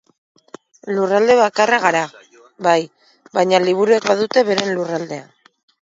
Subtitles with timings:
[0.95, 2.01] Lurralde bakarra gara,
[2.69, 2.75] bai,
[3.39, 5.27] baina liburuek badute beren lurraldea.